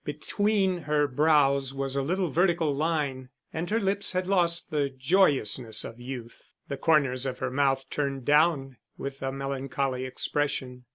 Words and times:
Between 0.03 0.79
her 0.85 1.05
brows 1.07 1.75
was 1.75 1.95
a 1.95 2.01
little 2.01 2.31
vertical 2.31 2.73
line, 2.73 3.29
and 3.53 3.69
her 3.69 3.79
lips 3.79 4.13
had 4.13 4.25
lost 4.25 4.71
the 4.71 4.89
joyousness 4.89 5.83
of 5.83 5.99
youth, 5.99 6.55
the 6.67 6.75
corners 6.77 7.27
of 7.27 7.37
her 7.37 7.51
mouth 7.51 7.85
turned 7.91 8.25
down 8.25 8.77
with 8.97 9.21
a 9.21 9.31
melancholy 9.31 10.05
expression. 10.05 10.85